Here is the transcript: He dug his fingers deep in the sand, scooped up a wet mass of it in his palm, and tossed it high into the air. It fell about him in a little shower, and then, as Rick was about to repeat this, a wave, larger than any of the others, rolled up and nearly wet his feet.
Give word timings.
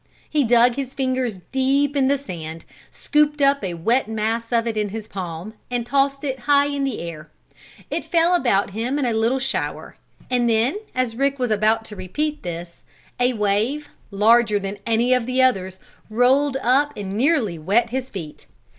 He 0.27 0.43
dug 0.43 0.73
his 0.77 0.95
fingers 0.95 1.37
deep 1.51 1.95
in 1.95 2.07
the 2.07 2.17
sand, 2.17 2.65
scooped 2.89 3.39
up 3.39 3.63
a 3.63 3.75
wet 3.75 4.07
mass 4.07 4.51
of 4.51 4.65
it 4.65 4.75
in 4.75 4.89
his 4.89 5.07
palm, 5.07 5.53
and 5.69 5.85
tossed 5.85 6.23
it 6.23 6.39
high 6.49 6.65
into 6.65 6.89
the 6.89 7.01
air. 7.01 7.29
It 7.91 8.05
fell 8.09 8.33
about 8.33 8.71
him 8.71 8.97
in 8.97 9.05
a 9.05 9.13
little 9.13 9.37
shower, 9.37 9.97
and 10.27 10.49
then, 10.49 10.79
as 10.95 11.15
Rick 11.15 11.37
was 11.37 11.51
about 11.51 11.85
to 11.85 11.95
repeat 11.95 12.41
this, 12.41 12.83
a 13.19 13.33
wave, 13.33 13.89
larger 14.09 14.57
than 14.57 14.79
any 14.87 15.13
of 15.13 15.27
the 15.27 15.43
others, 15.43 15.77
rolled 16.09 16.57
up 16.63 16.97
and 16.97 17.15
nearly 17.15 17.59
wet 17.59 17.91
his 17.91 18.09
feet. 18.09 18.47